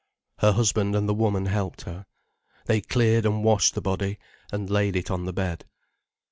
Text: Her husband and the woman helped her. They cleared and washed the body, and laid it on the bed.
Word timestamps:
Her 0.39 0.53
husband 0.53 0.95
and 0.95 1.07
the 1.07 1.13
woman 1.13 1.45
helped 1.45 1.81
her. 1.83 2.07
They 2.65 2.81
cleared 2.81 3.23
and 3.23 3.43
washed 3.43 3.75
the 3.75 3.81
body, 3.83 4.17
and 4.51 4.67
laid 4.67 4.95
it 4.95 5.11
on 5.11 5.25
the 5.25 5.31
bed. 5.33 5.63